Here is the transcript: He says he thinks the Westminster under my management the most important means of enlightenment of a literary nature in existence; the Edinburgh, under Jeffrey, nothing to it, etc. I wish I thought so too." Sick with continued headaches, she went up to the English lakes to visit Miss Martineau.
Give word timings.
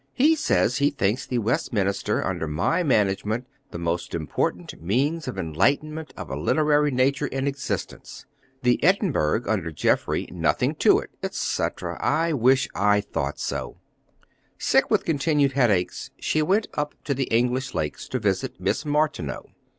He 0.15 0.35
says 0.35 0.77
he 0.79 0.89
thinks 0.89 1.27
the 1.27 1.37
Westminster 1.37 2.25
under 2.25 2.47
my 2.47 2.81
management 2.81 3.45
the 3.69 3.77
most 3.77 4.15
important 4.15 4.81
means 4.81 5.27
of 5.27 5.37
enlightenment 5.37 6.11
of 6.17 6.31
a 6.31 6.35
literary 6.35 6.89
nature 6.89 7.27
in 7.27 7.45
existence; 7.45 8.25
the 8.63 8.83
Edinburgh, 8.83 9.43
under 9.47 9.71
Jeffrey, 9.71 10.27
nothing 10.31 10.73
to 10.77 10.97
it, 10.97 11.11
etc. 11.21 11.99
I 12.03 12.33
wish 12.33 12.67
I 12.73 12.99
thought 12.99 13.37
so 13.37 13.73
too." 13.73 14.27
Sick 14.57 14.89
with 14.89 15.05
continued 15.05 15.51
headaches, 15.51 16.09
she 16.17 16.41
went 16.41 16.65
up 16.73 16.95
to 17.03 17.13
the 17.13 17.25
English 17.25 17.75
lakes 17.75 18.07
to 18.07 18.17
visit 18.17 18.59
Miss 18.59 18.83
Martineau. 18.83 19.51